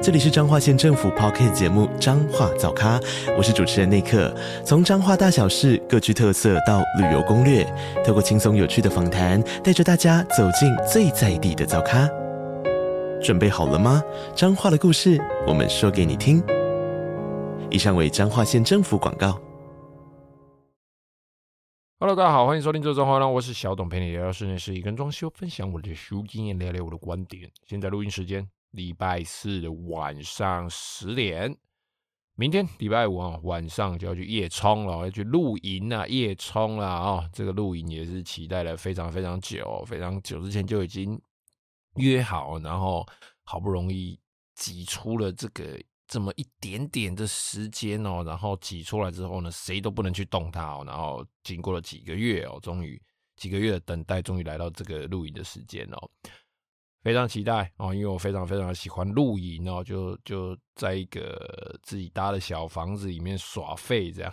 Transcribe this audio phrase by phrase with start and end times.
[0.00, 3.00] 这里是彰化县政府 Podcast 节目《彰化早咖》，
[3.36, 4.32] 我是主持人内克。
[4.64, 7.64] 从彰化大小事各具特色到旅游攻略，
[8.06, 12.08] 透过轻松有趣的访谈，带着大家走进最在地的早咖。
[13.20, 14.00] 准备好了吗？
[14.36, 16.40] 彰化的故事，我们说给你听。
[17.68, 19.36] 以上为彰化县政府广告。
[21.98, 27.50] Hello，大家好，欢迎收听《这周话》，我是小董，陪你聊聊室内设计跟装修，分享我的书经验，聊聊我的观点。
[27.66, 28.48] 现在录音时间。
[28.70, 31.56] 礼拜四的晚上十点，
[32.34, 37.28] 明天礼拜五啊晚上就要去夜冲了，要去露营啊，夜冲了啊！
[37.32, 41.20] 这个露营也是期待了非常非常久，非常久之前就已经
[41.96, 43.04] 约好，然后
[43.42, 44.20] 好不容易
[44.54, 53.00] 挤出了这个这么一点点的时间哦，然后挤出来之后呢，谁都不能去动它哦，然后经过了几个月哦，终于
[53.36, 56.10] 几个月的等待，终于来到这个露营的时间哦。
[57.02, 64.32] 非常期待哦，因为我非常非常喜欢露营哦，就就在一个自己搭的小房子里面耍废这样。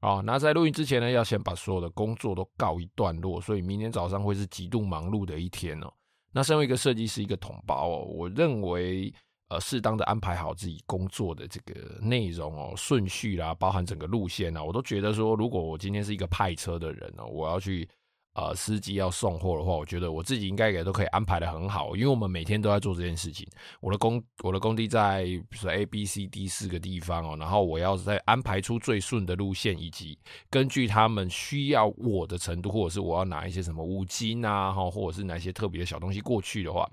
[0.00, 5.92] 哦，那在露营之前呢，要先把所有的工作都告一段落，所以明天早上会是极度忙碌的一天哦。
[6.32, 9.12] 那身为一个设计师，一个统包哦，我认为
[9.48, 17.88] 呃，适当的安排好自己工作的这个内容哦，顺序啦，包含整个路线啊，我都觉得说，如果我今天是一个派车的人哦，我要去。
[18.36, 23.48] 呃，司机要送货的话，我觉得我自己应该也都可以安排得很好，因为我们每天都在做这件事情。
[23.80, 30.18] 我的工我的工地在比如说 A、B、C、D 四个地方哦，然后我要再安排出最顺的路线，以及
[30.50, 36.86] 根据他们需要我的程度，或者是我要拿一些什么五金啊，哈，或者是哪些特别的小东西过去的话，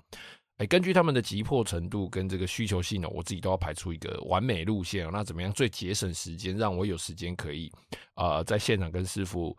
[0.56, 5.06] 哎，根据他们的急迫程度跟这个需求性呢，我自己都要排出一个完美路线。
[5.12, 7.70] 那怎么样最节省时间，让我有时间可以
[8.14, 9.54] 呃在现场跟师傅。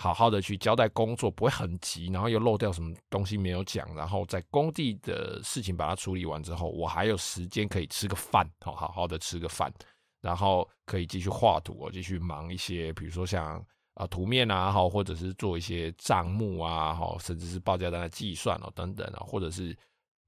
[0.00, 9.72] 好好的去交代工作，不会很急，然后又漏掉什么东西没有讲，然后在工地的事情把它处理完之后，我还有时间可以吃个饭，好好好的吃个饭，
[10.20, 13.60] 然后可以继续画图，继续忙一些，比如说像
[13.94, 19.76] 啊图面啊，好，或者是做一些账目啊，好，甚至是报价单的计算哦，等等啊，或者是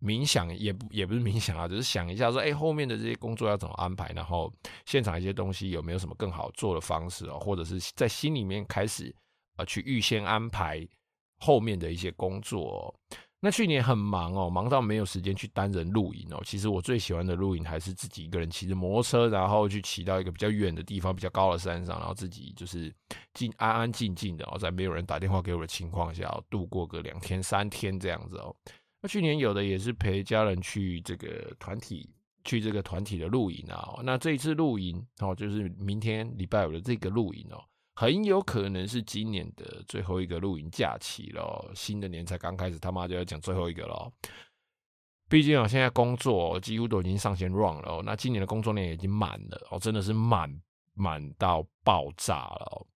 [0.01, 4.53] 冥想，也不也不是冥想啊，只是想一下说，哎，后面的这些工作要怎么安排，然后
[4.85, 9.15] 现场一些东西有没有什么更好做的方式哦，或者是在心里面开始。
[9.65, 10.87] 去预先安排
[11.39, 12.95] 后面的一些工作哦。
[13.43, 16.43] 那去年很忙哦，忙到没有时间去单人露营哦。
[16.45, 22.95] 其实我最喜欢的露营还是自己一个人骑着摩托车，然后去骑到一个比较远的地方，比较高的山上，然后自己就是
[23.33, 28.55] 静安安静静的哦，在没有人打电话给我的情况下，度过个两天三天这样子哦。
[29.01, 32.11] 那去年有的也是陪家人去这个团体，
[32.45, 33.99] 去这个团体的露营啊。
[34.03, 37.65] 那这一次露营哦，就是明天礼拜五的这个露营哦。
[38.01, 44.11] 很有可能是今年的最后一个露营假期了，新的年才刚开始，他妈就要讲最后一个了。
[45.29, 50.51] 毕竟啊，现在工作几乎都已经上线 run 了，那今年的工作量已经满了哦，真的是满
[50.95, 52.87] 满到爆炸了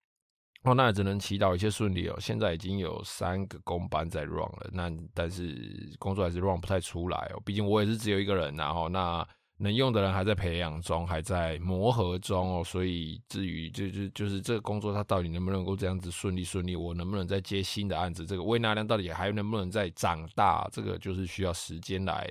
[0.65, 0.75] 哦。
[0.75, 2.17] 那也只能祈祷一切顺利哦。
[2.19, 7.43] 现在已经有三个工班在 run 了，那但是工作还是 run 不太出来哦。
[7.45, 9.29] 毕竟我也是只有一个人，然后那。
[9.57, 22.29] 能用的人还在培养中，还在磨合中哦，所以至于就就就是这个工作，它到底能不能够这样子顺利顺利，我能不能再接新的案子，这个胃纳量到底还能不能再长大，这个就是需要时间来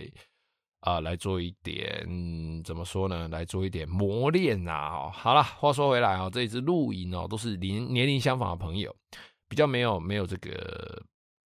[0.81, 2.05] 啊、来做一点、
[2.65, 3.29] 怎么说呢？
[3.29, 4.89] 来做一点磨练呐。
[4.89, 8.93] 哦，好了，话说回来啊，这一次露营哦，都是年年龄相仿的朋友，
[9.47, 11.01] 比较没有没有这个。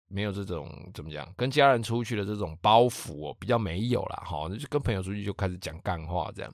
[0.09, 4.23] 没有这种怎么讲，跟家人出去的这种包袱哦，比较没有啦。
[4.25, 4.47] 哈。
[4.49, 6.53] 那就跟朋友出去就开始讲干话这样。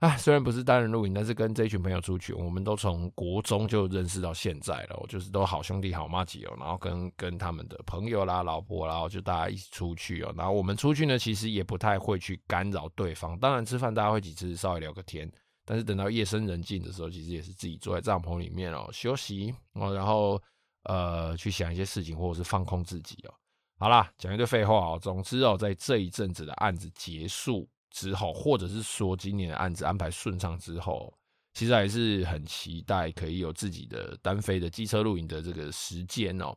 [0.00, 6.54] 啊，虽然不是单人露营，但是跟这群朋友出去，我们都从国中就认识到现在了，就是都好兄弟好麻吉哦。
[6.58, 10.34] 然后跟跟他们的朋友啦、老婆啦，就大家一起出去哦。
[10.36, 13.38] 然后我们出去呢，其实也不太会去干扰对方。
[13.38, 15.30] 当然吃饭大家会几次稍微聊个天，
[15.64, 20.40] 但是等到夜深人静的时候，其实也是自己坐在帐篷里面哦休息哦，然后。
[20.84, 23.34] 呃，去想一些事情，或者是放空自己哦。
[23.78, 24.98] 好啦，讲一堆废话哦。
[25.00, 31.12] 总之哦，在这一阵子的案子结束之后，或者是说今年的案子安排顺畅之后，
[31.54, 36.56] 其实还是很期待可以有自己的单飞的机车露营的这个时间哦。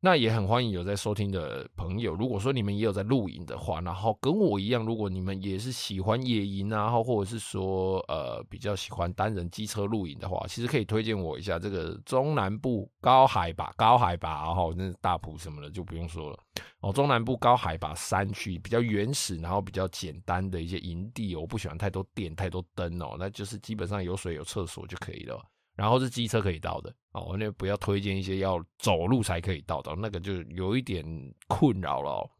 [0.00, 16.38] 那也很欢迎有在收听的朋友，如果说你们也有在露营的话，然后跟我一样，如果你们也是喜欢野营啊，或或者是说呃比较喜欢单人机车露营的话，其实可以推荐我一下这个中南部高海拔、高海拔，然后那大埔什么的就不用说了
[16.78, 25.44] 哦，中南部高海拔山区比较原始，然后比较简单的一些营地，我不喜欢太多电、太多灯哦，那就是基本上有水有厕所就可以了。
[25.78, 31.04] 然后是机车可以到的哦，那不要推荐一些要走路才可以到的，那个就有一点
[31.46, 32.30] 困扰了哦。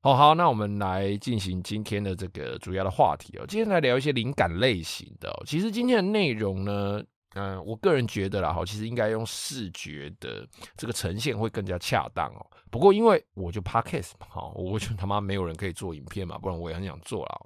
[0.00, 3.44] 好好，那我们来进行今天的这个主要的话题哦。
[3.46, 5.42] 今天来聊一些灵感类型的哦。
[5.46, 7.04] 其实今天的内容呢，
[7.34, 12.46] 嗯，我个人觉得啦，哈，其实应该用视觉的这个呈现会更加恰当哦。
[12.70, 17.40] 不过因为我就 Podcast 嘛，哈，我就他妈没有人可以做影片嘛，不然我也很想做啦。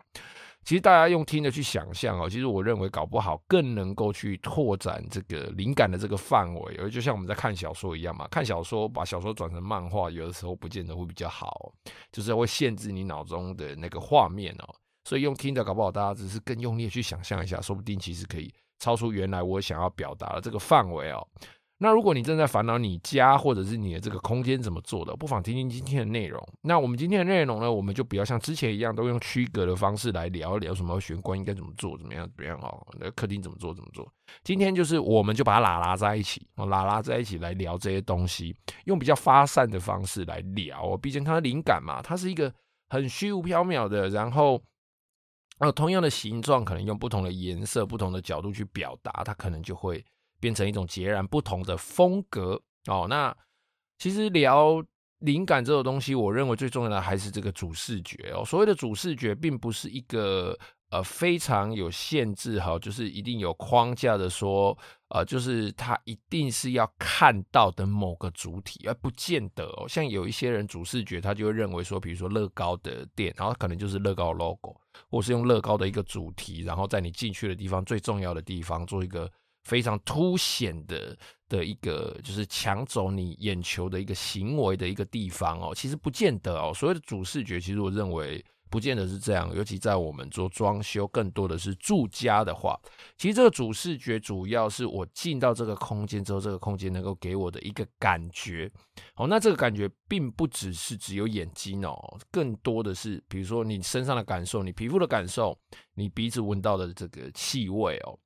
[0.67, 11.73] 其实大家用听的去想象哦，其实我认为搞不好更能够去拓展这个灵感的这个范围，而就像我们在看小说一样嘛，看小说把小说转成漫画，有的时候不见得会比较好，
[12.11, 14.75] 就是会限制你脑中的那个画面哦。
[15.05, 21.25] 所以用听的搞不好大家只是更用力去想象一下，说不定其实可以超出原来我想要表达的这个范围哦。
[21.79, 26.43] 那如果你正在烦恼你家或者是你的这个空间怎么做的，不妨听听今天的内容。
[26.63, 34.11] 那我们今天的内容呢，我们就不要像之前一样，都用区隔的方式来聊一聊什么玄关应该怎么做，怎么样怎么样哦，那客厅怎么做怎么做。
[34.43, 38.57] 今天就是我们就把它拉拉在一起，拉拉在一起来聊这些东西，
[38.87, 40.97] 用比较发散的方式来聊。
[40.97, 42.51] 毕竟它的灵感嘛，它是一个
[42.89, 44.59] 很虚无缥缈的，然后
[45.59, 50.03] 呃，同样的形状，可能用不同的颜色、不同的角度去表达，它可能就会。
[50.41, 53.07] 变成一种截然不同的风格哦。
[53.09, 53.37] 那
[53.99, 54.85] 其实聊
[55.21, 58.45] 灵感这种东西，我认为最重要的还是这个主视觉哦。
[58.45, 60.57] 所谓的主视觉，并不是一个
[60.91, 64.77] 呃非常有限制哈，就是一定有框架的说，
[65.09, 69.89] 呃，就是它一定是要看到的某个主体，而不见得哦。
[69.89, 74.79] 像有一些人主视觉，他就会认为说，比如说乐高的店，然后可能就是乐高 logo，
[75.09, 79.33] 或是用乐高的一个主题，然后在你进去的地方最重要的地方做一个。
[79.67, 81.19] 非常凸显的
[81.49, 85.75] 的一个，就是抢走你眼球的一个行为的一个地方哦。
[85.75, 89.53] 其实不见得哦，所谓的主视觉，其实我认为不见得是这样。
[89.57, 92.79] 尤其在我们做装修，更多的是住家的话，
[93.19, 98.71] 其实这个主视觉主要是我进到这个空间之后，这个空间能够给我的一个感觉。
[99.17, 101.97] 哦，那这个感觉并不只是只有眼睛哦，
[102.31, 105.59] 更多的是比如说你身上的感受，你皮肤的感受，
[105.95, 108.17] 你鼻子闻到的这个气味哦。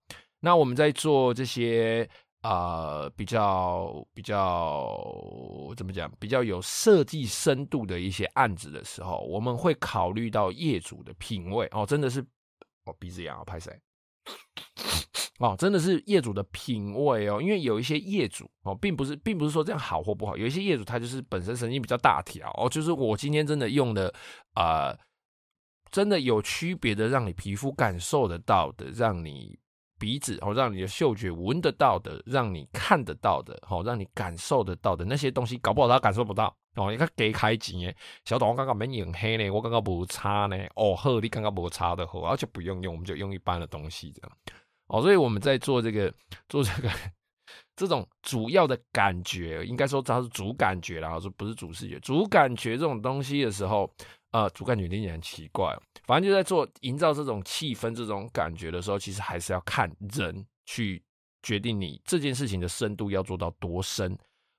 [0.40, 2.08] 那我们在做这些
[2.42, 4.98] 呃比较比较
[5.76, 12.20] 怎么讲，比较有设计深度的一些案子的时候，我们会考虑到业主的品味哦，真的是
[12.86, 13.78] 哦鼻子痒啊，拍谁？
[15.40, 24.12] 哦，真的是业主的品味哦，因为有一些业主哦，并不是并不是说这样好或不好，有一些业主他就是本身神经比较大条哦，就是我今天真的用的
[24.54, 24.98] 呃，
[25.90, 29.58] 真的有区别的，让你皮肤感受得到的，让你。
[30.00, 36.90] 鼻子哦，让你的嗅觉闻得到的，让你看得到的，好，让你感受得到的那些东西，搞不好他感受不到哦。
[36.90, 37.94] 你看给开机，
[38.24, 40.56] 小董我刚刚没眼黑呢，我刚刚不擦呢。
[40.74, 44.32] 哦呵，你刚刚不擦的好，而且不用用，我们就用一般的东西这样。
[44.86, 46.12] 哦，所以我们在做这个
[46.48, 46.90] 做这个
[47.76, 53.92] 这种主要的感觉，应该说它是主感觉啦，说不是主视觉，主感觉这种东西的时候。
[54.32, 61.02] 呃，主感觉有点很奇怪，反正就在做营造这种气氛、这种感觉的时候，其实还是要看人去
[61.42, 64.16] 决定你这件事情的深度要做到多深。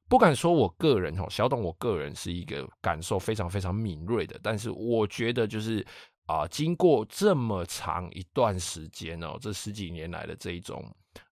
[0.09, 5.85] 不敢说我个人哦，小董我个人是一个感受非常非常敏锐的，但是我觉得就是
[6.25, 10.83] 啊、经过这么长一段时间哦，这十几年来的这一种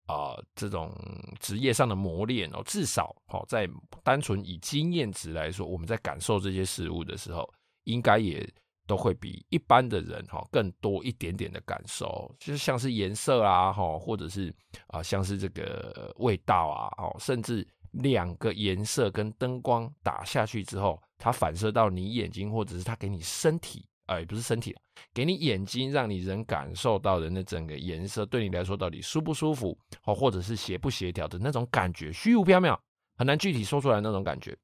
[0.07, 0.93] 啊、这种
[1.39, 3.65] 职业上的磨练哦，至少哦，在
[4.03, 7.49] 单纯以经验值来说，我们在感受这些事物的时候。
[7.85, 8.47] 应该也
[8.85, 14.53] 都会比一般的人哈更多一点点的感受，就是像是颜色啊哈，或者是
[14.87, 24.75] 啊像是这个味道啊哦，甚至两个颜色跟灯光打下去之后，它反射到你眼睛，或者是它给你身体，哎不是身体，
[25.13, 32.77] 给你眼睛，让你人感受到的那整个颜色，对你来说到底舒不舒服，哦或者是协不协调的那种感觉，虚无缥缈，
[33.17, 34.55] 很难具体说出来那种感觉。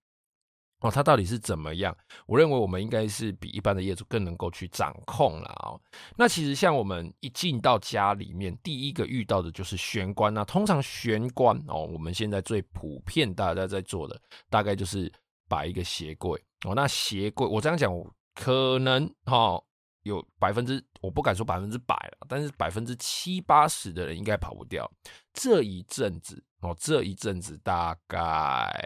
[0.81, 1.95] 哦，它到底是怎么样？
[2.25, 5.79] 我认为我们应该是比一般的业主更能够去掌控了哦。
[6.17, 10.33] 那其实像我们一进到家里面，第一个遇到的就是玄关。
[10.33, 14.19] 那通常玄关哦，我们现在最普遍大家在做的，
[14.49, 15.11] 大概就是
[15.47, 16.73] 摆一个鞋柜哦。
[16.75, 17.93] 那鞋柜我这样讲，
[18.33, 19.61] 可能哈
[20.01, 24.91] 有百分之，我不敢说百分之百了，但是百分之七八十的人应该跑不掉。
[25.31, 28.83] 这一阵子哦，这一阵子大概。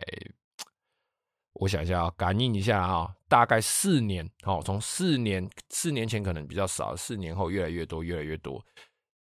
[1.56, 8.64] 我想一下啊，感应一下啊，大概四年，哦，从四年四年前可能比较少，四年后越来越多，越来越多。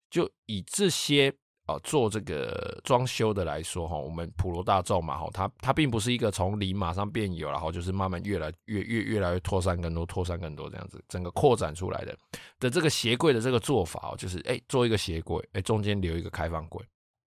[0.10, 1.34] 就以这些。
[1.66, 12.13] 啊，做这个装修的来说，哈，我们普罗大众嘛，哈，它它并不是一个从零马上变有，然后就是慢慢越来越越越来越扩散更多，扩散更多这样子，整个扩展出来的
[12.60, 16.86] 的这个鞋柜的这个做法哦，就是哎，做一个鞋柜，哎，中间留一个开放柜，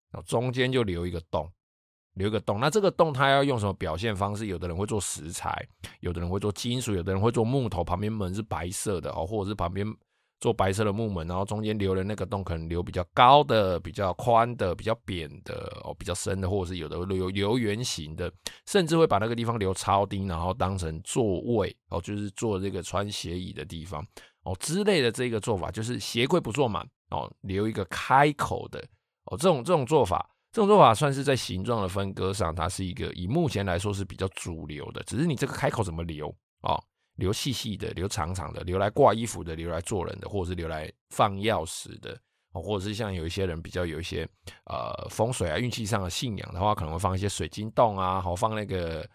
[0.09, 1.47] 然后中间就留一个洞，
[2.15, 2.59] 留一个洞。
[2.59, 4.47] 那这个洞它要用什么表现方式？
[4.47, 5.65] 有的人会做石材，
[6.01, 9.87] 有的人会做金属，有的人会做木头，旁边门是白色的哦，或者是旁边。
[10.41, 18.31] 做白色的木门，然后中间留的那个洞，可能留比较高的、比较宽的、比较扁的哦，比较深的，或者是有的留留圆形的，
[18.67, 24.05] 甚至会把那个地方留超低，然后当成座位哦，就是做这个穿鞋椅的地方
[24.43, 28.77] 哦之类的这个做法，就是鞋柜不做满哦，留一个开口的
[29.31, 36.81] 哦，这种这种做法，这种做法算是在形状的分割上，它是一个以目前来说是比较主流的，只是你这个开口怎么留哦。
[37.15, 42.17] 留细细的，留长长的，留来挂衣服的，留来做人的，或者是留来放钥匙的，
[42.53, 44.25] 或者是像有一些人比较有一些
[44.65, 49.05] 呃风水啊、运气上的信仰的话，可能会放一些水晶洞啊，好放那个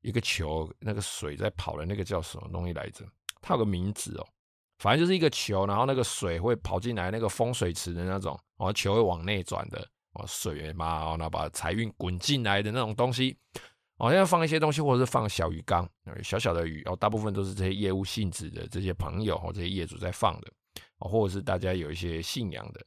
[0.00, 3.04] 一个球，那个水在跑的那个叫什么东西来着？
[3.42, 4.26] 它有个名字哦，
[4.78, 9.86] 反正就是一个球，然后那个水会跑进来，那个风水池的那种，然后球会往内转的，
[10.26, 13.36] 水嘛，然后把财运滚进来的那种东西。
[13.98, 15.84] 哦，要放一些东西，或者是放小鱼缸，
[16.22, 20.48] 小小的鱼，哦，大部分都是这些业务性质的这些朋友或这些业主在放的，
[20.98, 22.80] 哦，或者是大家有一些信仰的，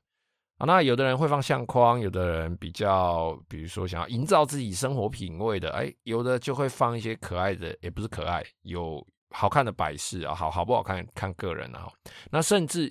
[0.58, 11.92] 啊，那有的人会放相框，有的人比较，比如说想要营造自己生活品味的，哎，有的就会放一些可爱的，也不是可爱，有好看的摆饰啊，好好不好看看个人啊，
[12.32, 12.90] 那甚至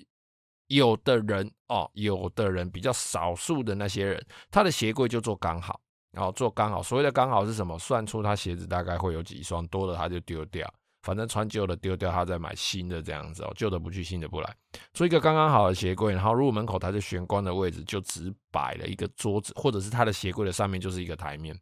[0.75, 5.79] 有的人哦，有的人比较少数的那些人，他的鞋柜就做刚好。
[6.11, 7.79] 然后做刚好，所谓的刚好是什么？
[7.79, 10.69] 算出他鞋子大概会有几双，多的他就丢掉，
[11.03, 14.55] 反正穿旧的丢掉，他再买新的这样子哦，旧的不去，新的不来，
[14.93, 16.13] 做一个刚刚好的鞋柜。
[16.13, 21.57] 然后入门口它的玄关的位置就只摆了一个桌子，或者是他的鞋柜的上面就是一个台面，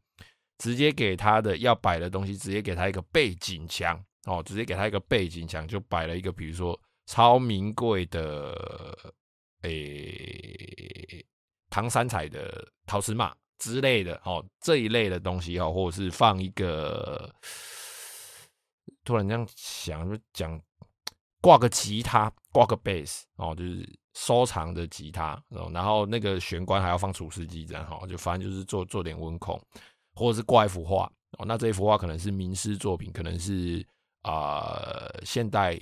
[0.58, 8.96] 直接给他的要摆的东西，直接给他一个背景墙哦，直接给他一个背景墙，就摆了一个比如说超名贵的
[9.64, 11.26] 诶
[11.72, 13.36] 唐三彩的陶瓷马。
[13.58, 17.30] 之类的哦，这一类的东西哦，或者是放一个，
[19.04, 20.58] 突然这样想就讲，
[21.42, 25.38] 挂个吉他，挂个贝斯哦，就是收藏的吉他，
[25.74, 29.62] 然后那个玄关还要放除湿机，这样哈，就反正就是做做点温控，
[30.16, 33.86] 或者是挂一幅画哦，那这一幅画可能是名师作品，可能是
[34.22, 35.78] 啊、现代。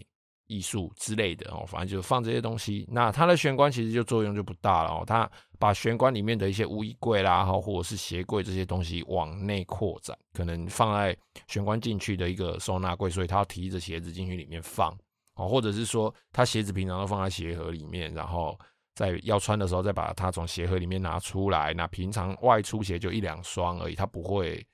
[0.47, 2.87] 艺术之类的哦，反正就放这些东西。
[2.89, 5.03] 那它的玄关其实就作用就不大了哦。
[5.05, 11.15] 它把玄关里面的一些衣柜啦，或者是鞋柜这些东西往内扩展，可能放在
[11.47, 14.95] 玄关进去的一个收纳柜，所以他要提着鞋子进去里面放
[15.35, 18.57] 哦，或者是说他鞋子平常都放在鞋盒里面，然后
[18.95, 21.73] 在要穿的时候再把它从鞋盒里面拿出来。
[21.73, 24.65] 那平常外出鞋就一两双而已，他不会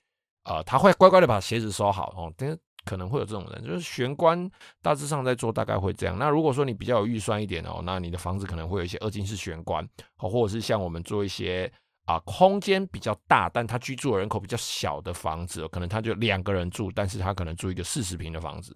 [0.46, 2.34] 呃，他会乖乖的把鞋子收好哦。
[2.38, 4.50] 但可能会有这种人，就是玄关
[4.82, 6.18] 大致上在做，大概会这样。
[6.18, 11.72] 那如果说你比较有预算一点哦，那你的房子可能会有一些二进式玄关，或者是像我们做一些
[12.06, 18.76] 啊空间比较大，但他居住的人口比较小的房子，可能他就两个人住，但是他可能住一个四十平的房子。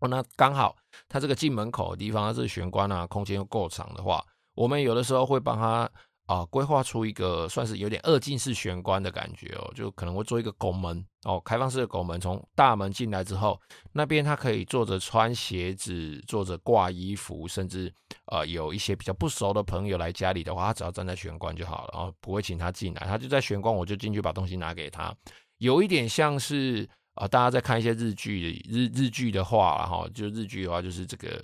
[0.00, 0.76] 哦，那刚好
[1.08, 5.90] 他这个进门口的地方，他这个玄关啊，空间又够长的话，我们有的时候会帮他。
[6.26, 13.60] 啊，规划出一个算是有点二进式玄关的感觉哦，就可能会做一个拱门哦，开放式的拱门，从大门进来之后，
[13.92, 17.92] 那边他可以坐着穿鞋子，坐着挂衣服，甚至
[18.32, 25.14] 呃有一些比较不熟的朋友来家里的话，他只要站在玄关就好了，然后不会请他进来，他就在玄关，我就进去把东西拿给他，
[25.58, 31.42] 有一点像是啊、大家在看一些日剧日日剧的话，然后，就日剧的话就是这个。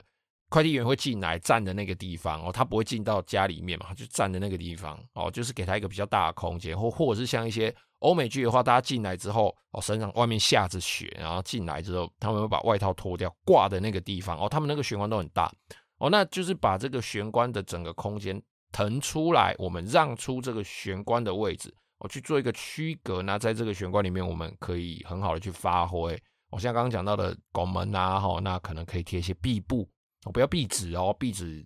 [0.52, 15.50] 快递员会进来站的那个地方哦，他不会进到家里面嘛，就站的那个地方哦，就是给他一个比较大的空间，或或者是像一些欧美剧的话，大家进来之后哦，身上外面下着雪，然后进来之后，他们会把外套脱掉挂的那个地方哦，他们那个玄关都很大
[15.97, 18.38] 哦，那就是把这个玄关的整个空间
[18.71, 23.23] 腾出来，我们让出这个玄关的位置，我去做一个区隔。
[23.23, 26.21] 那在这个玄关里面，我们可以很好的去发挥。
[26.50, 29.88] 我像刚刚讲到的拱门啊，哈，那可能可以贴一些壁布。
[30.25, 31.64] 我、不要壁纸哦，壁纸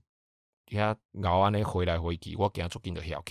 [0.68, 3.22] 你看熬完那回来回去，我给他做更多小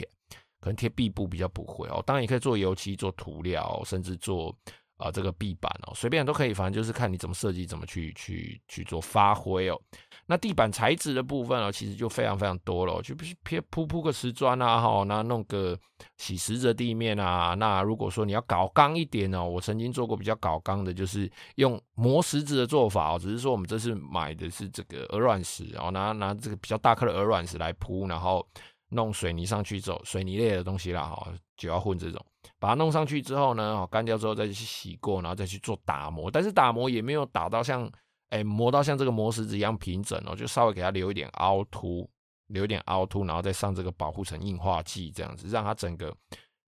[0.60, 2.01] 可能贴壁布比较不会哦。
[2.05, 4.55] 当然也可以做油漆、做涂料，甚至做
[4.98, 9.80] 啊，这个壁板哦，随便都可以，反正就是看你怎么设计，怎么去去去做发挥哦。
[10.28, 15.78] 那地板材质的部分哦，其实就非常非常多了，就必须铺铺铺个瓷砖啊，哈，那弄个
[16.18, 17.54] 洗石子地面啊。
[17.56, 28.48] 那如果说你要搞钢一点哦，我曾经做过比较搞钢的，就是用磨石子的做法哦，只是说我们这次买的是这个鹅卵石，然后拿拿这个比较大颗的鹅卵石来铺，然后
[28.90, 32.25] 弄水泥上去走，水泥类的东西啦，哈，就要混这种。
[32.65, 36.31] 把它弄上去之后呢，干掉之后再去洗过，然后再去做打磨。
[36.31, 37.88] 但是打磨也没有打到像，
[38.29, 42.10] 哎，磨到像这个磨石子一样平整哦，就稍微给它留一点凹凸，
[42.48, 46.12] 留一点凹凸，然后再上这个保护层硬化剂，这样子让它整个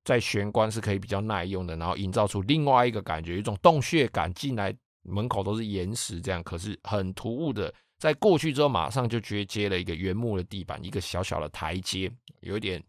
[0.04, 4.32] 在玄关是可以比较耐用的，然后营造出另外一个感觉，有一种洞穴感。
[4.36, 12.12] 进来门口都是岩石这样，可是很突兀的，在过去之后马上就直接接了一个原木的地板，一个小小的台阶，
[12.42, 12.84] 有一点。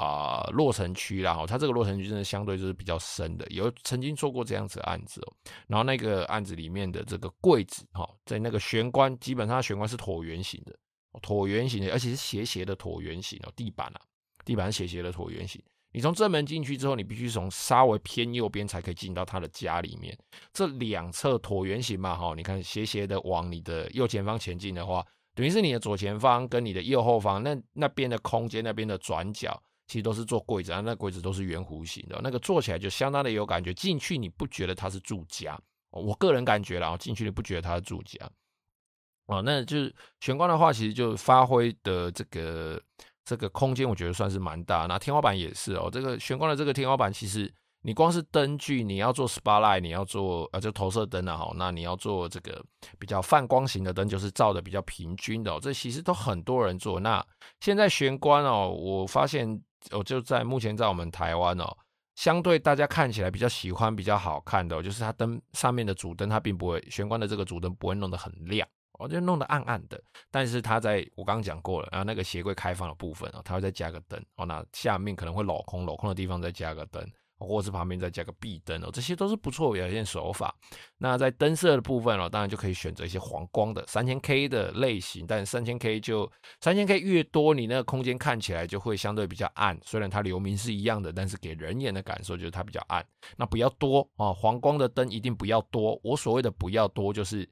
[0.00, 5.32] 啊、呃，落尘区啦，哈，它这个落尘区真的相对就是比较深的，有曾经做过这样子的案子哦。
[5.66, 10.74] 然后那个案子里面的这个柜子，哈，在那个玄关，基本上玄关是椭圆形的，
[11.20, 13.52] 椭圆形的，而且是斜斜的椭圆形哦。
[13.54, 14.00] 地板啊，
[14.42, 15.62] 地板是斜斜的椭圆形。
[15.92, 20.16] 你从正门进去之后，你必须从稍微偏右边才可以进到他的家里面。
[20.50, 25.04] 这两侧椭圆形嘛，哈，你看斜斜的往你的右前方前进的话，
[25.34, 29.62] 等于是你的左前方跟你的右后方那那边的空间，那边的转角。
[29.90, 33.74] 其实都是做柜子啊，那柜子都是圆弧形的，那个做起来就相当的有感觉。
[33.74, 35.60] 进去你不觉得它是住家？
[35.90, 38.24] 我个人感觉啦，进去你不觉得它是住家？
[39.26, 42.80] 哦，那就是玄关的话，其实就发挥的这个
[43.24, 44.86] 这个空间，我觉得算是蛮大。
[44.86, 52.64] 那天花板也是哦，这个玄关的这个天花板，其实你光是灯具，你要做 spotlight，你要做呃就投射灯啊，哈，那你要做这个
[52.96, 57.00] 比较泛光型的灯，就是照的比较平均的，这其实都很多人做。
[57.00, 57.26] 那
[57.58, 59.60] 现在玄关哦，我发现。
[59.90, 61.76] 我就在目前在我们台湾哦，
[62.14, 68.66] 相对大家看起来比较喜欢、比较好看的，就是它灯上面的主灯，它并不会玄关的这个主灯不会弄得很亮，
[68.98, 70.02] 我就弄得暗暗的。
[70.30, 77.02] 但是它在我刚刚讲过了，然后那个鞋柜开放的部分哦，它会再加个灯哦，那下面可能会镂空，镂空的地方再加个灯。
[77.46, 80.54] 或者是旁边再加个壁灯哦，这些都是不错的表现手法。
[80.98, 86.30] 那在灯色的部分哦，当然就可以选择一些黄光的三千 K 的类型，但三千 K 就
[86.60, 89.78] 三千 K 越多，你那个空间看起来就会相对比较暗。
[89.82, 93.04] 虽然它流明是一样的，但是给人眼的感受就是它比较暗。
[93.36, 95.98] 那不要多哦，黄光的灯一定不要多。
[96.04, 97.48] 我所谓的不要多，就是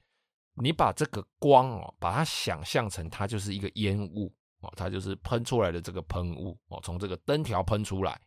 [0.55, 8.21] 你把这个光哦，把它想象成它就是一个烟雾哦，它就是喷出来的这个喷雾哦，从这个灯条喷出来。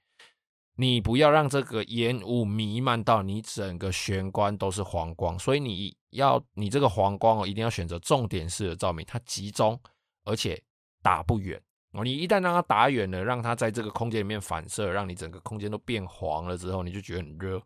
[0.75, 9.79] 你不要让这个烟雾弥漫到你整个玄关都是黄光，所以你要你这个黄光哦，一定要选择重点式的照明，它集中
[10.23, 10.62] 而且
[11.03, 12.03] 打不远哦。
[12.03, 17.57] 你一旦让它打远了，让它在这个空间里面反射，让你整个空间都变黄了之后，你就觉得很热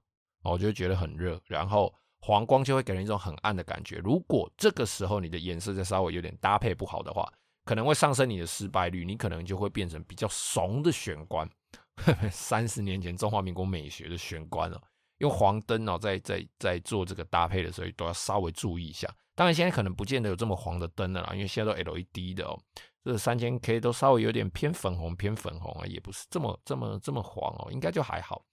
[0.42, 3.98] 哦，我就觉得很热，然后黄光就会给人一种很暗的感觉。
[3.98, 7.32] 如果这个时候你的颜色再稍微有点搭配不好的话，
[7.64, 11.50] 可能会上升你的失败率，你可能就会变成比较怂的玄关。
[12.32, 14.82] 三十年前中华民国美学的玄关哦，
[15.20, 19.08] 用黄灯哦，在在在做这个搭配的时候，都要稍微注意一下。
[19.36, 22.58] 当然现在可能不见得有这么黄的灯了啦，因为现在都 LED 的哦，
[23.04, 28.46] 这三千 K 都稍微有点偏粉红，偏粉红啊，也不是这么这么这么黄哦，应该就还好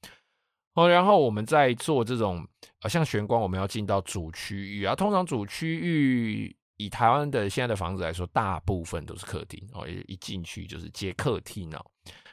[0.75, 0.89] 哦。
[0.89, 2.45] 然后我们在做这种
[2.81, 11.87] 呃，像玄关，我们要进到主区域啊，通常主区域以台湾的现在的房子来说，大部分都是客厅哦，一进去就是接客厅哦。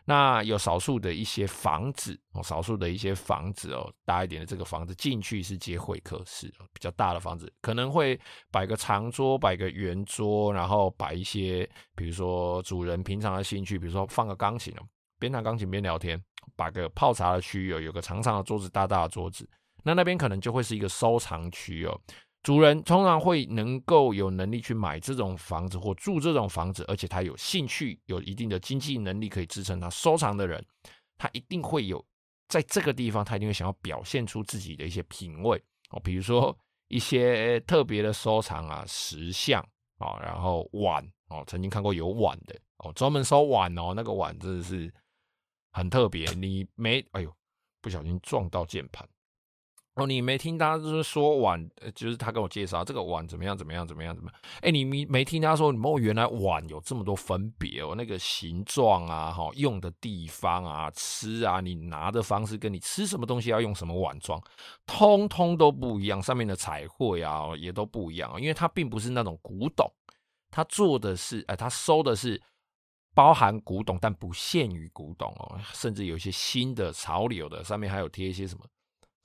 [0.10, 8.20] 那有少数的一些房子哦，少数的一些房子哦，大一点的这个房子进去是接会客室，比较大的房子可能会
[8.50, 14.82] 摆个长桌，摆个圆桌，然后摆一些，比如说主人平常的兴趣，比如说放个钢琴哦，
[15.20, 16.20] 边弹钢琴边聊天，
[16.56, 19.48] 摆个泡茶的区域，有个长长的桌子，大大的桌子，
[19.84, 22.02] 那那边可能就会是一个收藏区哦。
[22.42, 30.66] 主人通常会能够有能力去买这种房子或住这种房子，而且他有兴趣、有一定的经济能力可以支撑他收藏的人，
[31.18, 32.04] 他一定会有
[32.48, 39.62] 在这个地方，他一定会想要表现出自己的一些品味哦，比如说一些特别的收藏啊，石像
[39.98, 44.92] 啊，然后碗哦，曾经看过有碗的哦，专门收碗哦，那个碗真的是
[45.74, 47.36] 很特别，你没哎呦，
[47.82, 49.08] 不小心撞到键盘。
[49.96, 54.42] 哦，你没听他就是说碗，就是他跟我介绍这个碗怎么样怎么样怎么样怎么样？
[54.62, 64.42] 哎，你没没听他说，你哦，原来碗有这么多分别哦，那个形状啊，哈，用的地方啊，吃啊，你拿的方式跟你吃什么东西要用什么碗装，
[64.86, 69.86] 通通都不一样，上面的彩绘啊也都不一样，因为它并不是那种古董，
[70.50, 72.42] 他做的是，哎，他收的是
[73.14, 78.64] 包含古董，但不限于古董哦，甚至有一些新的潮流的，上面还有贴一些什么。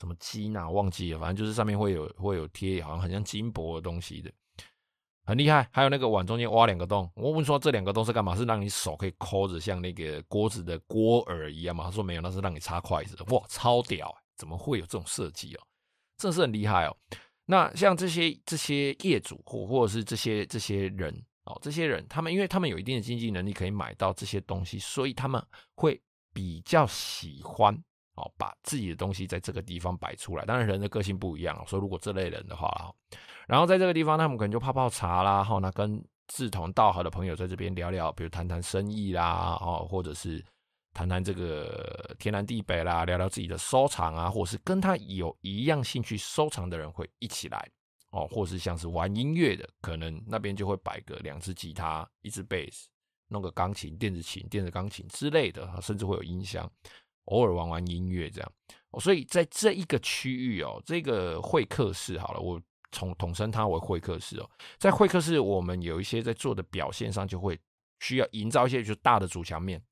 [0.05, 4.31] 什么金啊，忘记了，反正就是上面会有会有贴，好像很像金箔的东西的，
[5.25, 5.67] 很厉害。
[5.73, 8.37] 还有那个碗中间挖两个洞，我问说这两个洞是干嘛？
[8.37, 11.85] 是让你手可以抠着像那个锅子的锅耳一样吗？
[11.85, 13.17] 他说没有，那是让你插筷子。
[13.29, 14.15] 哇，超屌！
[14.37, 15.61] 怎么会有这种设计哦？
[16.19, 16.95] 真是很厉害哦。
[17.47, 21.15] 那像这些这些业主或或者是这些这些人
[21.45, 25.43] 哦，这些人他们因为他们有一定的经济能力可以买到这些东西，所以他们
[25.77, 26.01] 会
[26.33, 27.79] 比较喜欢
[28.15, 30.45] 哦把自己的东西在这个地方摆出来。
[30.45, 32.95] 当然人的个性不一样，所以如果这类人的话，
[33.47, 40.45] 然后在这个地方他们可能就泡泡茶啦，哈，那跟志同道合的朋友在这边聊聊，比如谈谈生意啦，哦，或者是。
[40.97, 47.69] 谈谈这个天南地北啦，聊聊自己的收藏啊，或是跟他有一样兴趣收藏的人会一起来
[48.11, 52.89] 哦，或是像是玩音乐的，可能那边就会摆个两只吉他、一只贝斯，
[53.27, 56.71] 弄个钢琴、电子琴、电子钢琴之类的，甚至会有音箱，
[57.27, 58.53] 偶尔玩玩音乐这样。
[59.01, 62.61] 所以在这一个区域哦，这个会客室好了，我
[62.93, 67.59] 从统称它为会客室哦，在会客室我们有一些在做的表现上，就会
[68.01, 69.83] 需要营造一些就大的主墙面。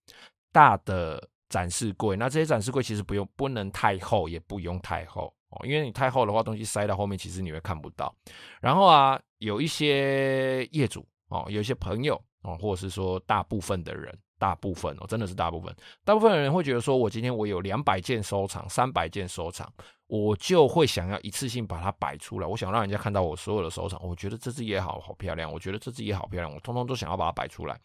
[0.52, 8.14] 大的展示柜，那这些展示柜其实不用，不能太厚，也不用太厚哦，因为你太厚的话，东西塞到后面，其实你会看不到。
[8.60, 15.72] 然后啊，有一些业主哦，有一些朋友哦，或者是说大部分的人，大部分哦，真的是大部分，
[16.04, 19.72] 大部分的人会觉得说，我今天我有两百件收藏，三百件收藏，
[20.08, 27.78] 我就会想要一次性把它摆出来，我想让人家看到我所有的收藏，我觉得这只也好好漂亮，我觉得这只也好漂亮，我通通都想要把它摆出来。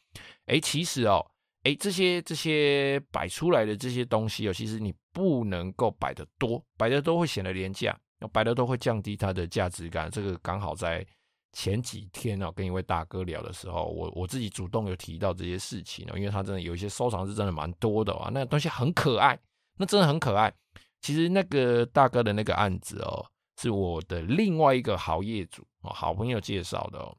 [0.47, 1.23] 诶，其实哦。
[1.63, 7.93] 哎，这些这些摆出来的这些东西哦，其实你不能够摆得多，摆得多会显得廉价，
[8.31, 10.09] 摆得多会降低它的价值感。
[10.09, 11.05] 这个刚好在
[11.53, 19.37] 前几天哦，跟一位大哥聊的时候，我我自己主动有提到这些事情哦，因为他真的有一些收藏是真的蛮多的啊，那个东西很可爱，
[19.77, 20.53] 那真的很可爱。
[21.01, 23.25] 其实那个大哥的那个案子哦，
[23.59, 27.15] 是我的另外一个好业主哦，好朋友介绍的哦。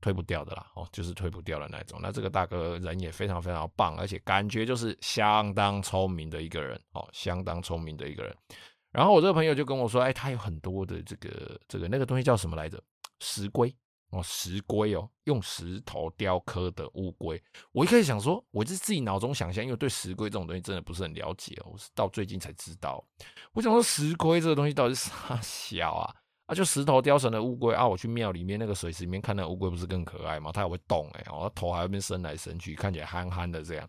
[0.00, 1.98] 推不掉的啦，哦，就是推不掉的那种。
[2.00, 8.32] 那这个大哥人也非常非常棒，而且感觉就是相当聪明的一个人，哦，相当聪明的一个人。
[8.92, 12.80] 然后我这个朋友就跟我说，哎，他有很多的这个这个那个东西叫什么来着？
[13.20, 13.74] 石龟
[14.10, 17.42] 哦，石龟哦，用石头雕刻的乌龟。
[17.72, 23.04] 我一开始想说，我是自己脑中想象，因为对石龟这种东西真的不是很了解，我是到最近才知道。
[23.52, 26.14] 我想说，石龟这个东西到底是啥小啊？
[26.46, 27.86] 啊，就石头雕成的乌龟啊！
[27.86, 30.50] 我去庙里面那个水池里面看那乌龟，不是更可爱吗？
[30.50, 33.86] 它还会动哎、欸，哦，头还会变伸来伸去，看起来憨憨的这样。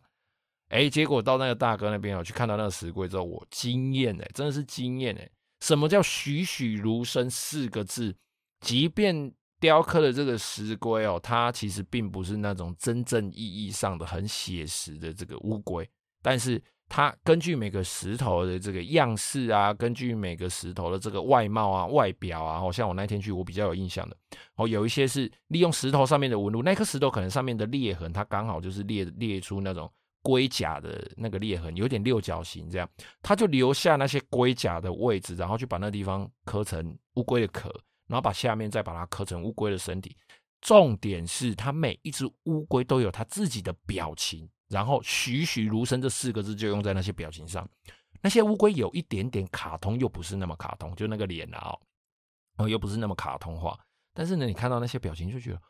[0.68, 5.30] 哎、欸，结果到那个大哥那边，我去看到那个石龟之后，我惊艳哎，真的是惊艳哎！
[5.62, 8.14] 什么叫栩栩如生四个字？
[8.62, 15.90] 即便雕刻的这个石龟哦，它其实并不是那种真正意义上的很写实的这个乌龟，
[16.22, 16.62] 但是。
[16.92, 24.18] 它根据每个石头的这个样式啊，根据每个石头的这个外貌啊、外表啊，好像我那天去，我比较有印象的
[24.56, 29.88] 哦，有一些是利用石头上面的纹路，那颗石头可能上面的裂痕，它刚好就是裂裂出那种
[30.24, 32.90] 龟甲的那个裂痕，有点六角形这样，
[33.22, 37.72] 它就留下那些龟甲的位置，然后去把那地方刻成乌龟的壳，
[38.10, 40.18] 然后把下面再把它刻成乌龟的身体。
[40.60, 44.50] 重点是，它每一只乌龟都有它自己的表情。
[44.68, 47.68] 然后栩栩如生这四个字就用在那些表情上，
[48.22, 51.76] 那些乌龟有一点点卡通，又不是那么卡通，就那个脸啊，
[52.58, 53.76] 哦，又不是那么卡通化。
[54.14, 55.62] 但是呢，你看到那些表情就觉得，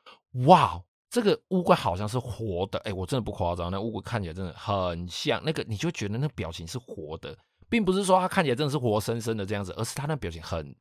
[0.48, 0.78] 哇，
[1.10, 7.38] 这个乌龟好像是活的，哎，我真的不夸张，那乌龟看起来真的很像那个，你就觉得那表情是活的，
[7.70, 10.76] 并不是说它看起来真的是活生生的这样子，而是它那表情很，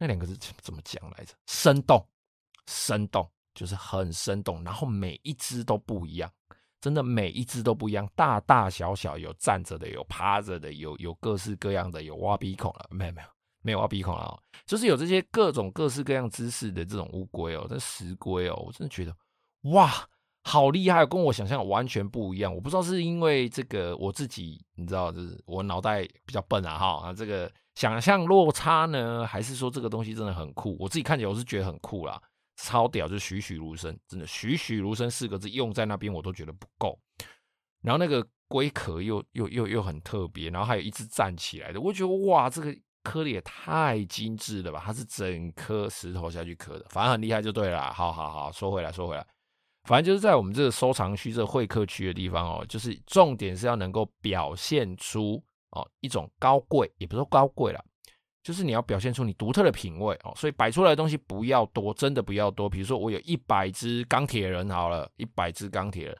[0.00, 1.34] 那两个字怎么讲来着？
[1.46, 2.04] 生动，
[2.66, 6.28] 生动，就是很生动，然后每一只都不一样。
[6.80, 13.28] 真的每一只都不一样，大大小小，有站着的，有趴着的，有有各式各样的，有挖鼻孔了，没有没有
[13.60, 19.14] 没有挖鼻孔了，就是有这些各种各式各样姿势的这种乌龟哦，这石龟哦，我真的觉得
[19.72, 19.92] 哇，
[20.42, 22.54] 好厉害，跟我想象完全不一样。
[22.54, 30.76] 我不知道是因为这个我自己，你知道，就是我脑袋比较笨啊哈啊，这个想象落差呢，还是说这个东西真的很酷？
[30.78, 32.20] 我自己看起来我是觉得很酷啦。
[32.56, 37.00] 超屌，就栩栩如生，真的栩栩如生四个字用在那边我都觉得不够。
[37.80, 42.70] 然后那个龟壳又又又又很特别，然后还有一只站起来的，我觉得哇，这个
[43.02, 44.82] 刻的也太精致了吧！
[44.84, 47.90] 它是整颗石头下去刻的，反正很厉害就对了。
[47.94, 49.26] 好好好，说回来说回来，
[49.84, 57.84] 反正就是在我们这个收藏区、这个会客区的地方哦，就是重点是要能够表现出哦一种高贵，也不是说高贵啦。
[58.42, 62.70] 就是你要表现出你独特的品味哦，所以摆出来的东西不要多，真的不要多。
[62.70, 66.18] 比如说我有一百只钢铁人，好了，一百只钢铁人，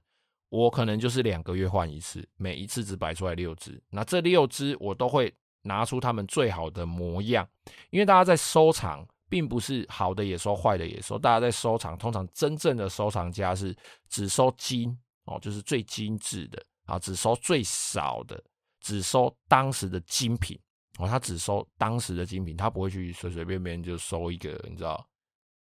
[0.51, 3.83] 我可能就是两个月换一次，每一次只摆出来六只。
[3.89, 7.49] 那这六只我都会拿出他们最好的模样。
[7.89, 11.19] 因为大家在收藏，并不是好的也收，坏的也收。
[11.19, 13.75] 大家在收藏，通常真正的收藏家是
[14.11, 18.39] 只收精哦，就是最精致的啊，只收最少的，
[18.81, 20.59] 只收当时的精品
[20.99, 21.07] 哦。
[21.07, 25.07] 他只收当时的精品，他不会去随随便便就收一个，你知道，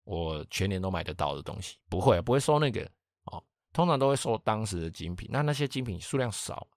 [0.04, 2.82] 我全年都买得到的东西，不会，不会收那个
[3.32, 3.44] 哦。
[3.74, 5.30] 通常都会收当时的精品。
[5.32, 6.68] 那那些精品数量少。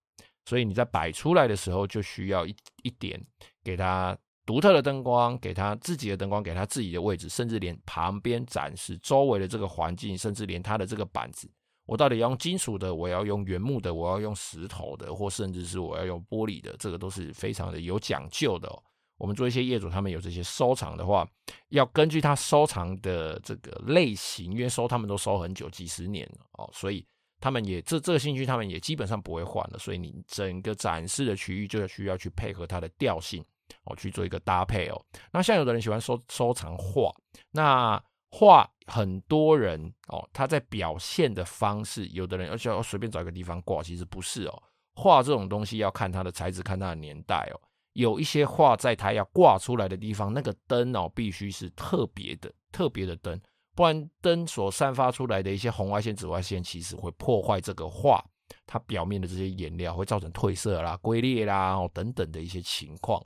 [0.46, 3.22] 所以你在摆出来的时候，就需要一一点
[3.62, 11.48] 给他独特的灯光，给他自己的灯光，给他自己的位置，甚至连旁边展示周围的这个环境，甚至连他的这个板子，
[11.90, 18.80] 我到底要用金属的，我要用原木的，我要用石头的，或甚至是我要用玻璃的，这个都是非常的有讲究的哦。
[19.18, 21.28] 我们做一些业主，他们有这些收藏的话，
[21.70, 27.04] 要根据他收藏的这个类型，因为收他们都收很久，几十年哦，所以。
[27.42, 33.42] 他们也这这个兴趣，他们也基本上不会换了，所以你整个展示的区域就要需要去配合它的调性
[33.84, 35.04] 哦，去做一个搭配哦。
[35.32, 37.10] 那像有的人喜欢收收藏画，
[37.50, 37.98] 那
[38.30, 44.62] 画很多人哦，他在表现的方式，有的人而且要随便找一个地方挂，其实不是哦。
[44.94, 47.60] 画这种东西要看它的材质，看它的年代哦。
[47.94, 53.40] 有一些画在它要挂出来的地方，那个灯哦，必须是特别的、特别的灯。
[53.74, 58.22] 不然灯所散发出来的一些红外线、紫外线，其实会破坏这个画
[58.66, 63.22] 它表面的这些颜料，会造成褪色啦、龟裂啦哦等等的一些情况。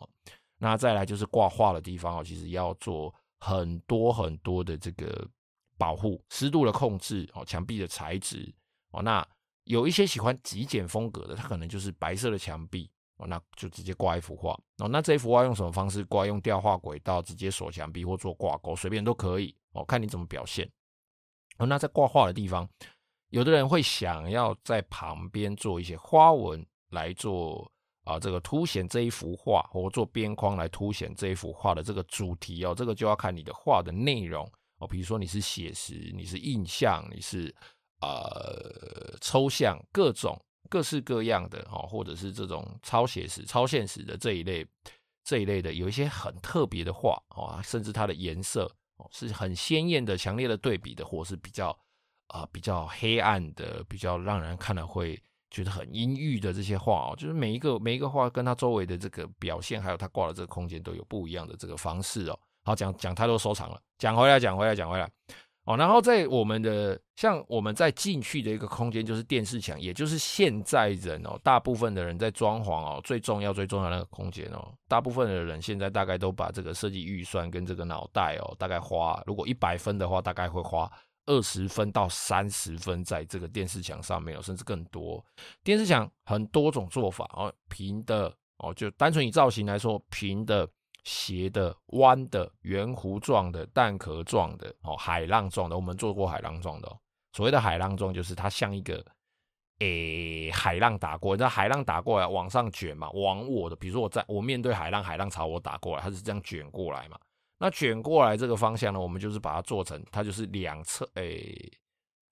[0.59, 3.13] 那再来就是挂画的地方哦，其实要做
[3.45, 5.29] 很多很多的这个
[5.77, 8.51] 保护、湿度的控制哦、墙壁的材质
[8.93, 9.03] 哦。
[9.03, 9.27] 那
[9.65, 14.89] 有一些喜欢极简风格的，它可能就是白色的墙壁哦，那就直接挂一幅画哦。
[14.89, 16.25] 那这一幅画用什么方式挂？
[16.25, 19.55] 用吊画轨道直接锁墙壁或做挂钩，随便都可以。
[19.73, 20.67] 哦，看你怎么表现。
[21.59, 22.67] 哦，那在挂画的地方，
[23.29, 27.71] 有的人会想要在旁边做一些花纹来做
[28.05, 32.75] 啊，这个凸显这一幅画，或做边框来凸显这一幅画的这个主题哦。
[32.75, 34.87] 这个就要看你的画的内容哦。
[34.87, 37.55] 比如说你是写实，你是印象，你是
[38.01, 40.39] 呃抽象，各种
[40.69, 44.67] 各式各样的哦，或者是这种超写实、超现实的这一类
[45.25, 49.09] 这一类的，有一些很特别的画哦，甚至它的颜色哦。
[49.11, 51.77] 是很鲜艳的、强烈的对比的，或是比较
[52.27, 55.23] 啊、比较黑暗的、比较让人看了会
[55.55, 62.37] 觉得很阴郁的这些画哦，就是每一个每一个画跟他周围的这个表现，还有他挂的这个空间都有不一样的这个方式哦。
[62.65, 65.09] 好，讲讲太多收藏了，讲回来，讲回来，讲回来
[65.65, 65.77] 哦。
[65.77, 80.91] 然后在我们的像我们在进去的一个空间，就是电视墙，也就是现在人哦，大部分的人在装潢哦，最重要最重要的那个空间哦，大部分的人现在大概都把这个设计预算跟这个脑袋哦，大概花如果一百分的话，大概会花
[81.27, 85.25] 二十分到三十分在这个电视墙上面哦，甚至更多。
[85.63, 90.69] 电视墙很多种做法哦，平的哦，就单纯以造型来说，平的。
[91.07, 96.99] 斜的、弯的、圆弧状的、蛋壳状的、哦，海浪状的，我们做过海浪状的哦。
[97.35, 99.05] 所谓的海浪状，就是它像一个，
[99.81, 107.21] 诶、海浪打过，你知道海浪打过来往上卷嘛，往我的，比如说我在我面对海浪，海浪朝我打过来，它是这样卷过来嘛。
[107.65, 111.73] 那卷过来这个方向呢，我们就是把它做成，它就是两侧，诶、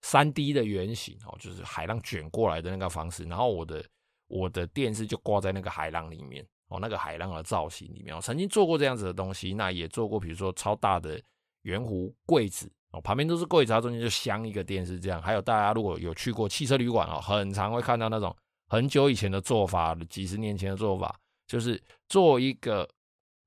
[0.03, 3.23] 三 D 的圆形哦，就是海浪卷过来的那个方式。
[3.23, 3.83] 然后我的
[4.27, 6.45] 我的电视就挂在那个海浪里面。
[6.69, 11.21] 哦，那个海浪的造型里面，我曾经做过这样子的东西，那也做过，比如说超大的
[11.63, 15.21] 圆弧柜子哦，旁边都是柜子，它中间就镶一个电视这样。
[15.21, 18.35] 还有大家如果有去过汽车旅馆哦，很常会看到那种
[18.69, 22.89] 很久以前的做法，几十年前的做法，就是做一个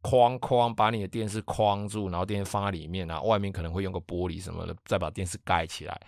[0.09, 6.01] 框框，把你的电视框住，然后电视放在里面，然后外面可能会用个玻璃什么的，再把电视盖起来。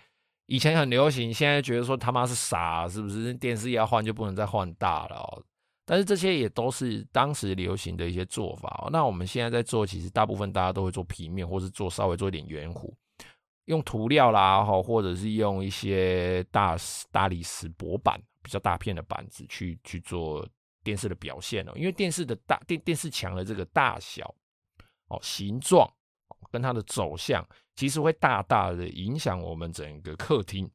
[0.45, 3.33] 以前很流行，现在觉得说他妈是傻，是不是？
[3.33, 5.43] 电视要换就不能再换大了。
[5.85, 8.87] 但是这些也都是当时流行的一些做法。
[8.91, 12.93] 那我们现在在做，其实大部分大家都会做平面，或是做稍微做一点圆弧，
[13.65, 16.77] 用涂料啦，或者是用一些大
[17.11, 20.47] 大理石薄板，比较大片的板子去去做
[20.89, 21.71] 电视的表现哦。
[21.75, 24.33] 因为电视的大电电视墙的这个大小
[25.09, 25.87] 哦、形状
[26.51, 30.69] 跟它的走向，其实会大大的影响我们整个客厅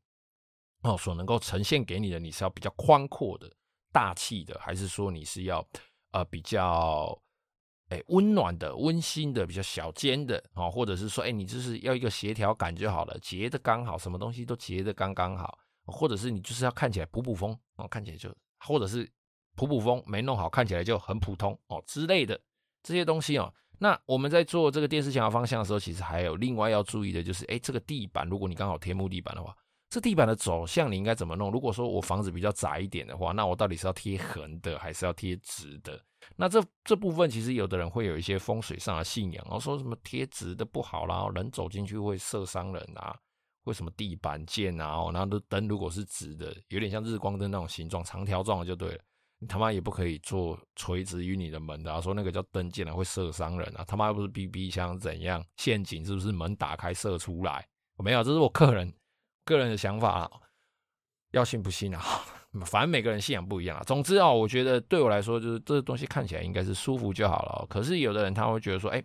[0.83, 3.51] 哦所能够呈现给你的，你是要比较宽阔的。
[3.93, 5.65] 大气的，还是说你是要
[6.11, 7.17] 呃比较
[7.91, 10.69] 哎温暖的、温馨的、比较小间的、哦？
[10.69, 18.35] 或者是说哎你就是要一个协调感就好了，结的刚好，什么东西都结的刚刚好，或者是你就是要看起来补补风哦，看起来就
[18.67, 19.09] 或者是
[19.55, 22.41] 普普风没弄好，看起来就很普通哦之类的
[22.83, 23.53] 这些东西哦。
[23.79, 29.55] 那我们在做这个电视墙的方向的时候，其实还有另外要注意的就是，哎这个地板，如果你刚好贴木地板的话。
[29.91, 31.53] 这地板的走向你应该怎么弄？
[31.53, 36.03] 如果说我房子比较窄一点的话，那我到底是要贴横的还是要贴直的？
[36.35, 43.15] 那这这部分其实有的人会有一些风水上的信仰，然后说什么贴直的不好啦，人走进去会射伤人啊，
[43.65, 45.09] 为什么地板键啊？
[45.13, 49.01] 然后灯如果是直的，有点像日光灯那种形状，长条状的就对了。
[49.39, 53.85] 你他妈也不可以做垂直于你的门的啊，说那个叫灯键啊，会射伤人啊！
[53.87, 55.45] 他妈又不是 BB 枪怎样？
[55.57, 57.67] 陷阱是不是门打开射出来？
[57.99, 58.93] 没有，这是我个人
[59.45, 60.31] 个人的想法啊，
[61.33, 62.03] 要信不信啊？
[62.67, 63.83] 反正每个人信仰不一样啊。
[63.85, 67.67] 总之啊，我觉得对我来说，就是这个东西看起来应该是舒服就好了。
[67.69, 69.03] 可是有的人他会觉得说，哎，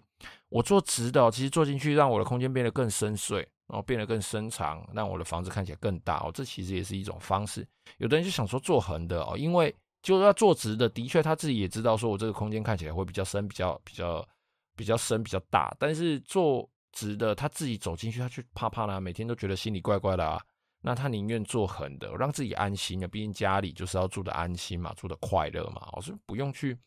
[0.49, 3.37] 我做直的，其实做进去让我的空间变得更深邃，
[3.67, 6.31] 然后变得更深长，让我的房子看起来更大哦。
[6.31, 7.67] 这其实也是一种方式。
[7.97, 14.27] 有的人就想说做横的哦，因为就是要做直的，的确他自己也知道，说我这个空间看起来会比较深，比较比较
[14.75, 15.75] 比较深，比较大。
[15.77, 20.41] 但是做直的，他自己走进去，他去怕怕啦，每天都觉得心里怪怪的啊。
[20.81, 23.07] 那他宁愿做横的，让自己安心啊。
[23.07, 25.89] 毕竟家里就是要住的安心嘛，住的快乐嘛。
[25.91, 26.77] 我说不用去，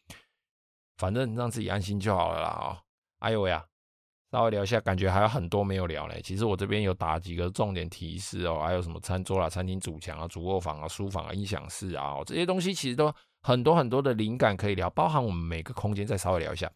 [0.97, 2.49] 反正让自己安心就好了啦。
[2.49, 2.81] 哦，
[3.19, 3.63] 哎呦喂呀，
[4.33, 6.21] 稍微聊一下，感觉还有很多没有聊嘞。
[6.25, 16.69] 其实我这边有打几个重点提示哦，还有什么餐桌啦、餐厅主墙啊、主卧房啊、书房啊、音响室啊，这些东西其实都很多很多的灵感可以聊，包含我们每个空间，再稍微聊一下，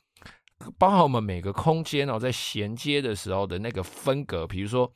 [0.79, 4.93] 包含我们每个空间哦，在衔接的时候的那个分隔，比如说。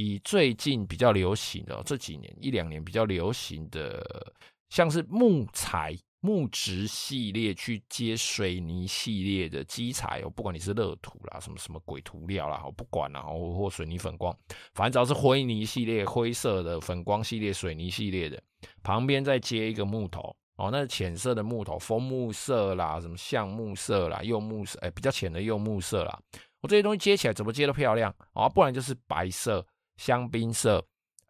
[0.00, 4.32] 以最近比较流行的这几年一两年比较流行的，
[4.70, 14.36] 像是木材、木质系列去接水泥系列的基材哦，不管你是热土啦、什么什么鬼涂料啦，我不管啦，或水泥粉光，
[14.74, 18.42] 反正只要是灰泥系列、灰色的粉光系列、水泥系列的，
[18.82, 26.20] 旁边再接一个木头哦，那浅色的木头，枫木色啦，什么橡木色啦、柚木色，哎，比较浅的柚木色啦，
[26.60, 29.64] 我这些东西接起来怎么接都漂亮哦，不然就是白色。
[29.98, 30.80] 香槟色，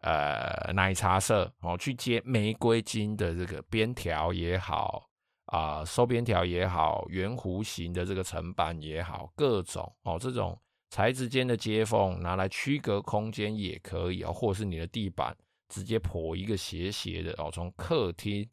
[0.01, 5.09] 呃，奶茶色，哦，去接玫瑰金的这个边条也好，
[5.47, 10.57] 啊、收边条也好，圆弧形的这个层板也好，各种哦，这种
[10.89, 15.35] 材质间的接缝拿来区隔空间也可以哦，或者是你的地板
[15.67, 18.49] 直接剖一个斜斜的哦，从客厅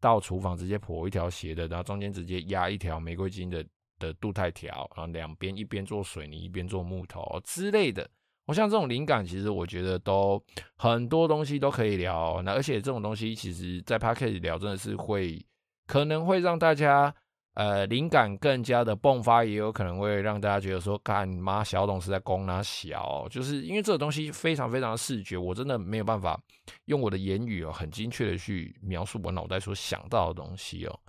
[0.00, 3.66] 到厨房直接剖一条斜的，然后中间直接压一条玫瑰金的
[3.98, 8.08] 的镀钛条，然后两边一边做水泥，一边做木头、之类的。
[8.46, 10.42] 我像这种灵感，其实我觉得都
[10.76, 12.42] 很多东西都可以聊。
[12.42, 15.42] 那而且这种东西，其实在 Podcast 聊真的是会
[15.86, 17.14] 可能会让大家
[17.54, 26.38] 呃灵感更加的迸发，也有可能会让大家觉得说，干妈小董是在攻哪小，就是因为这个东西非常非常的视觉，我真的没有办法
[26.84, 31.00] 用我的言语哦很精确的去描述我脑袋所想到的东西哦。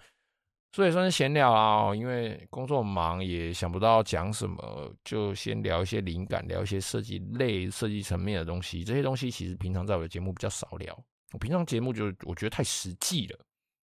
[0.75, 8.83] 所以算是闲聊啊，因为工作忙也想不到讲什么，就先聊一些灵感，聊一些设计类、设计层面的东西。
[8.83, 10.93] 这些东西其实平常在我的节目比较少聊，
[11.31, 13.39] 我平常节目就我觉得太实际了，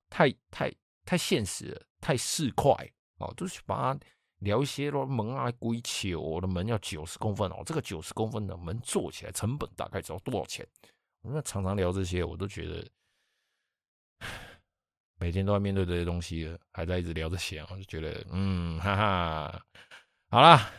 [0.08, 0.72] 太太
[1.04, 4.00] 太现实了，太市侩哦，都是把它
[4.38, 10.64] 聊一些咯门啊归求，我的门要九十公分哦，这个九十公分的门做起来成本大概只要多少钱？
[11.22, 12.86] 我那常常聊这些，我都觉得。
[15.18, 19.60] 每天都要面对这些东西，还在一直聊这些，我就觉得，嗯，哈哈，
[20.30, 20.70] 好啦，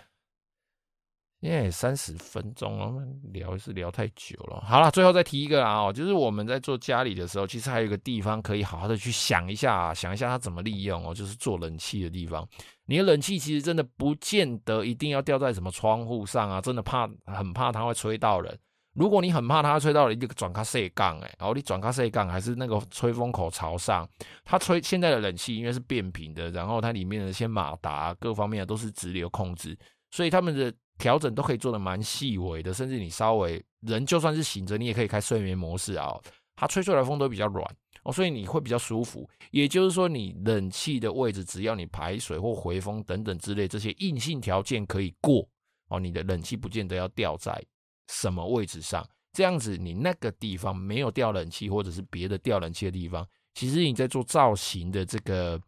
[1.40, 4.62] 因为三十分钟了，聊是聊太久了。
[4.62, 12.48] 好了，最后再提一个啦哦，就是我们在做家里的时候，其实还有一个地方可以好好的去想一下，想一下它怎么利用哦，就是做冷气的地方。
[12.86, 18.60] 你的冷气其实真的不见得一定要吊在什么窗户上啊，真的怕很怕它会吹到人。
[18.98, 24.10] 如果你很怕它吹到了一个转卡塞杠，哎，然后你转卡塞杠还是那个吹风口朝上，
[24.44, 29.78] 它吹现在的冷气因为是变频的，然后它里面的一些马达各方面都是直流控制，
[30.10, 36.12] 所以他们的调整都可以做得蛮细微的，甚至你稍微人就算是醒着，你也可以开睡眠模式啊，
[36.56, 37.64] 它吹出来的风都比较软
[38.02, 39.30] 哦，所以你会比较舒服。
[39.52, 45.48] 也就是说，你冷气的位置只要你排水或回风等等之类这些硬性条件可以过
[45.90, 47.64] 哦，你的冷气不见得要吊在。
[48.08, 49.08] 什么位置上？
[49.34, 55.62] 这样子，你那个地方没有吊冷气，或者是别的吊冷气的地方，其实你在做造型的这个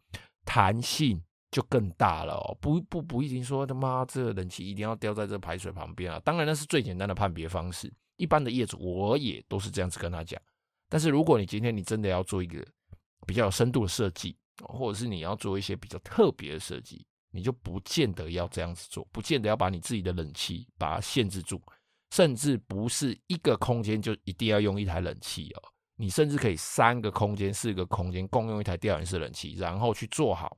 [0.44, 1.22] 弹性
[1.52, 2.58] 就更大了哦。
[2.60, 6.20] 不不不一定说他妈这个冷气一定要吊在这排水旁边啊。
[6.24, 7.92] 当然那是最简单的判别方式。
[8.16, 10.40] 一般的业主我也都是这样子跟他讲。
[10.88, 12.66] 但是如果你今天你真的要做一个
[13.26, 21.62] 比较有深度的设计，或者是你要做一些比较特别的设计，你就不见得要这样子做，不见得要把你自己的冷气把它限制住。
[22.10, 25.62] 甚至不是一个空间就一定要用一台冷气哦，
[25.96, 30.56] 你甚至可以三个空间、四个空间共用一台吊顶式冷气，然后去做好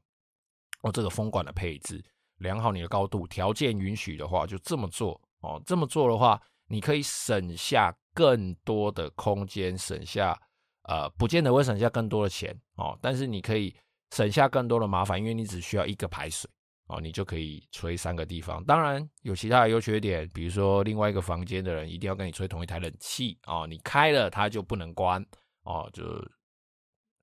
[0.82, 2.02] 哦这个风管的配置，
[2.38, 5.62] 量好你的高度，条件允许的话就这么做哦。
[5.66, 10.40] 这么做的话，你可以省下更多的空间，省下
[10.84, 13.74] 呃，不见得会省下更多的钱哦，但是你可以
[14.10, 16.50] 省下更多的麻烦，因为你只需要一个排水
[16.86, 18.62] 哦，你就可以吹三个地方。
[18.64, 25.24] 当然有其他的优缺点，比如说另外一个房间的人一定要跟你吹同一台冷气哦，你开了它就不能关
[25.64, 26.02] 哦，就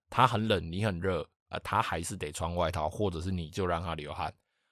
[0.10, 1.28] 它很冷，你很热。
[1.50, 4.32] 啊，他还是得穿外套，或者是你就让他流汗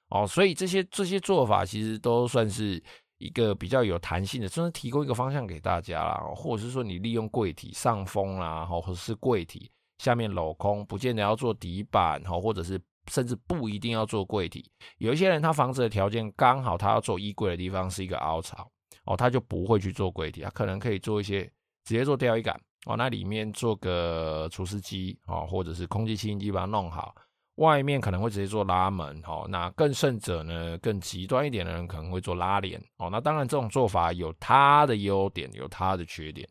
[0.09, 0.27] 哦。
[0.27, 2.79] 所以这些这些做法其实都算是
[3.17, 6.21] 一个比较有弹性的，甚至提供一个方向给大家啦。
[6.35, 12.79] 或者是说你利用柜体上风啦，或者是柜体下面镂空，不见得要做底板哈，或者是
[13.09, 14.69] 甚至不一定要做柜体。
[14.97, 18.69] 有一些人他房子的条件刚好，他要做衣柜的地方是一个凹槽
[19.05, 21.43] 哦，他就不会去做柜体，他可能可以做一些
[21.83, 22.59] 直接做吊衣杆。
[22.85, 27.13] 哦，那里面做个除湿机哦，或者是空气清新机把它弄好。
[27.55, 29.45] 外面可能会直接做拉门哦。
[29.49, 33.09] 那更甚者呢，更极端一点的人可能会做拉帘哦。
[33.11, 36.47] 那当然，这种做法有它的优点，有它的缺点。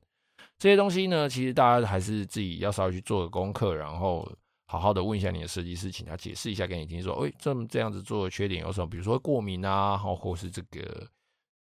[0.59, 4.29] 这些东西呢，其实大家还是自己要稍微去做个功课，然后
[4.67, 8.89] 好好的问一下你的设计师，请他解释一下给你听，说，哎，这么这样子做的缺点有什么？
[8.89, 11.09] 比如说过敏啊，或或是这个。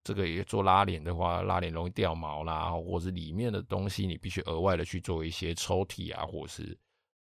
[0.04, 6.78] 这个也做拉链的话，拉链容易掉毛啦，或者是里面的东西你必须额外的去做一些抽屉啊，或是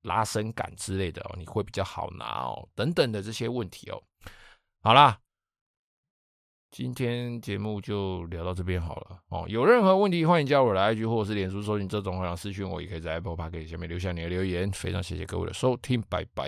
[0.04, 4.02] 拉伸杆之类的哦，你会比较好拿哦，等等的这些问题哦。
[4.82, 5.20] 好啦，
[6.72, 9.44] 今天节目就聊到这边好了哦。
[9.50, 14.72] 有任何问题，欢迎加我的 IG 或者是脸书搜寻这种话，想私讯我，也可以在 Apple Podcast 下面留下你的留言。
[14.72, 16.48] 非常谢谢各位的收听，拜拜。